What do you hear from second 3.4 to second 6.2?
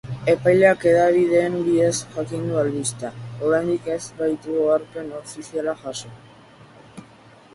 oraindik ez baitu oharpen ofiziala jaso.